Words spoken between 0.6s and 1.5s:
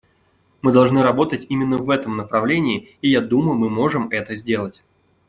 Мы должны работать